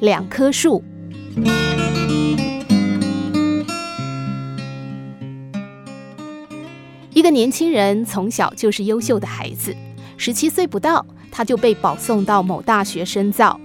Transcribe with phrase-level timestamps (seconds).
[0.00, 0.82] 两棵树。
[7.12, 9.76] 一个年轻人从小就是优秀的孩子，
[10.16, 13.60] 十七岁不到，他就被保送到某大学深造。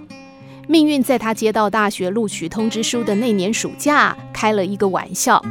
[0.68, 5.42] 命运在他接到大学录取通知书的那年暑假，开了一个玩笑。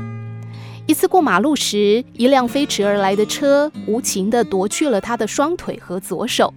[0.86, 6.52] 一次过马路时，一辆飞驰而来的车无情地夺去了他的双腿和左手。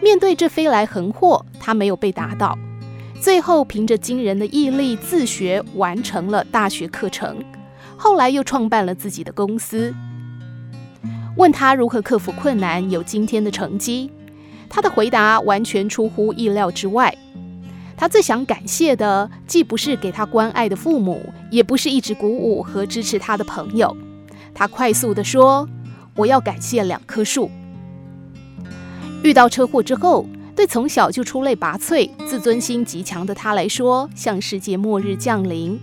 [0.00, 2.56] 面对这飞来横祸，他没有被打倒，
[3.20, 7.36] 最后凭着惊人的毅力自学完成了大学课程。
[7.96, 9.94] 后来又创办了自己的公司。
[11.36, 14.10] 问他如何克服困难，有今天的成绩，
[14.68, 17.14] 他的回答完全出乎意料之外。
[17.96, 23.96] 他最想感谢的，既不是给他关爱的父母，也不是一直鼓舞和支持他的朋友。
[24.54, 25.66] 他快速地说
[26.14, 27.50] ：“我要感谢两棵树。”
[29.24, 30.26] 遇到车祸之后，
[30.56, 35.78] 对从小就出类拔萃、自尊心极强的他来说，像世界末日降临。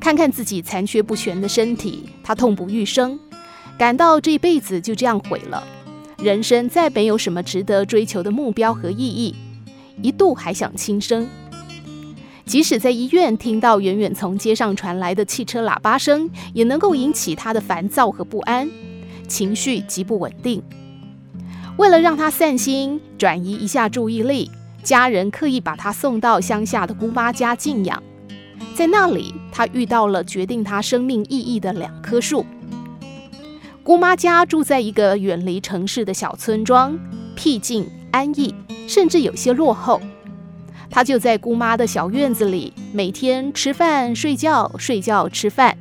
[0.00, 3.18] 看看自己残缺不全的身体，他痛不欲生，
[3.76, 5.66] 感到这一辈子就这样毁了，
[6.18, 9.34] 人生再没有什么值得追求的目标和意义，
[10.00, 11.26] 一度还想轻生。
[12.46, 18.70] 即使在医院听到远远从街上传来的汽车喇叭声，也能够引起他的烦躁和不安，
[19.26, 20.62] 情绪极不稳定。
[21.76, 24.50] 为了让他散心，转移一下注意力，
[24.82, 28.00] 家人刻意把他送到乡下的姑妈家静养。
[28.76, 32.46] 在那里，他遇到了决定他生命意义的两棵树。
[33.82, 36.98] 姑妈家住在一个远离城市的小村庄，
[37.34, 38.54] 僻静安逸，
[38.86, 40.00] 甚至有些落后。
[40.88, 45.76] 他就在姑妈的小院子里，每天吃饭、睡觉、睡觉、吃饭，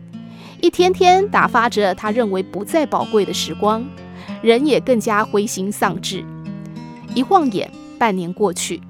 [0.60, 3.86] 一天天打发着他认为不再宝贵的时光，
[4.44, 6.24] 人也更加灰心丧志。
[7.16, 8.82] 一晃眼，半年过去。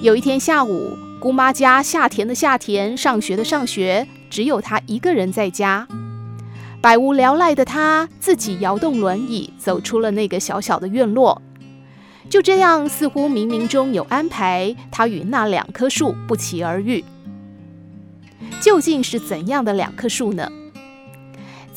[0.00, 5.86] 有一天下午，姑妈家下田的下田，上学的上学，只有他一个人在家。
[6.80, 11.42] 百无聊赖的他，自己摇动轮椅走出了那个小小的院落。
[12.30, 17.04] 就这样，似乎冥冥中有安排，他与那两棵树不期而遇。
[18.62, 20.50] 究竟是怎样的两棵树呢？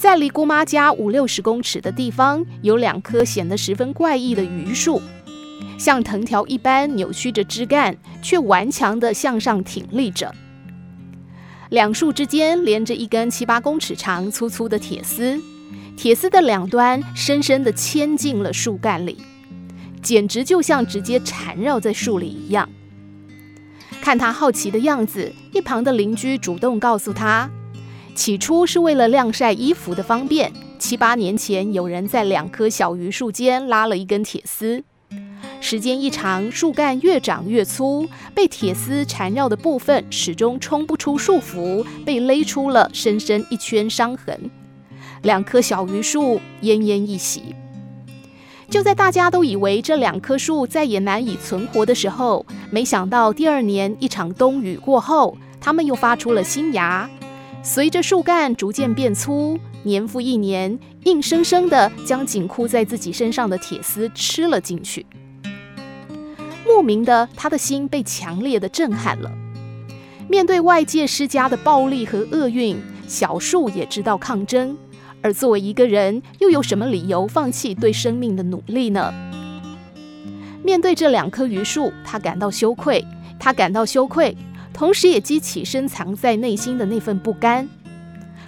[0.04, 5.02] 在离姑妈家五六十公尺的地方，有两棵显得十分怪异的榆树。
[5.78, 10.36] 像藤条一般扭曲着枝干，却顽强地向上挺立着。
[11.70, 15.42] 两树之间连着一根七八公尺长、粗粗的铁丝，
[15.96, 19.20] 铁丝的两端深深地嵌进了树干里，
[20.02, 22.68] 简直就像直接缠绕在树里一样。
[24.02, 27.50] 看他好奇的样子，一旁的邻居主动告诉他，
[28.16, 34.84] 起初是为了晾晒衣服的方便，七八年前有人在两棵小榆树间拉了一根铁丝。
[35.60, 44.52] 时间一长，树干越长越粗，被铁丝缠绕的部分始终冲不出束缚，被勒出了深深一圈伤痕。
[45.24, 47.56] 两棵小榆树奄奄一息。
[48.70, 57.10] 就在大家都以为这两棵树再也难以存活的时候，没想到第二年一场冬雨过后，它们又发出了新芽，
[57.66, 65.06] 随着树干逐渐变粗，年复一年，硬生生地将紧箍在自己身上的铁丝吃了进去。
[66.68, 69.32] 莫名的，他的心被强烈的震撼了。
[70.28, 74.78] 面对外界施加的暴力和厄运，小树也知道抗争。
[75.22, 79.14] 而作为一个人，又有什么理由放弃对生命的努力呢？
[80.62, 83.06] 面对这两棵榆树，他感到羞愧，
[83.40, 84.36] 他感到羞愧，
[84.74, 87.68] 同时也激起深藏在内心的那份不甘。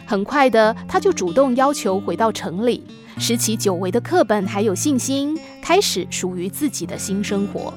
[0.06, 2.84] 很快的，他就主动要求回到城里，
[3.18, 7.74] 拾起久违的课本，还有信心，开始属于自己的新生活。